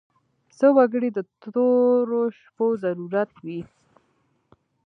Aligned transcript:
څه 0.57 0.67
وګړي 0.77 1.09
د 1.13 1.19
تورو 1.41 2.21
شپو 2.39 2.67
ضرورت 2.83 3.31
وي. 3.45 3.61